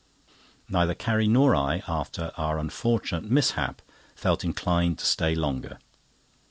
[0.67, 3.83] Neither Carrie nor I, after our unfortunate mishap,
[4.15, 5.77] felt inclined to stay longer.